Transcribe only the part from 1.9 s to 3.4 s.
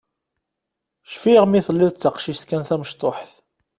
d taqcict kan tamecṭuḥt.